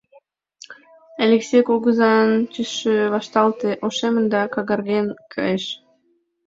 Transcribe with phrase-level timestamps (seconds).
[1.23, 5.65] Элексей кугызан тӱсшӧ вашталте, ошемын да какарген кайыш.